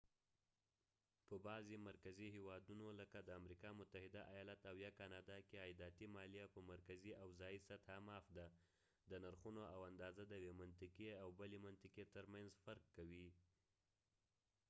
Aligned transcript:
په 1.27 1.35
بعضې 1.47 1.75
مرکزي 1.89 2.27
هیوادونو 2.37 2.87
لکه 2.99 3.17
د 3.23 3.29
امریکا 3.39 3.69
متحده 3.79 4.19
آیالات 4.33 4.61
او 4.71 4.75
یا 4.85 4.91
کانادا 4.99 5.37
کې 5.47 5.61
عایداتي 5.63 6.05
مالیه 6.15 6.45
په 6.53 6.59
مرکزي 6.71 7.11
او 7.21 7.27
ځایي 7.39 7.59
سطحه 7.67 7.97
معاف 8.07 8.25
ده 8.37 8.47
د 9.09 9.11
نرخونه 9.23 9.61
او 9.73 9.79
اندازه 9.91 10.23
د 10.27 10.33
یوې 10.45 10.55
منطقې 10.63 11.09
او 11.21 11.27
بلې 11.39 11.57
منطقې 11.65 12.03
ترمنځ 12.15 12.49
فرق 12.65 12.85
کوي 12.97 13.27